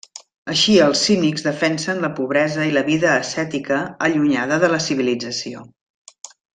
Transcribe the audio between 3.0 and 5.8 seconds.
ascètica allunyada de la civilització.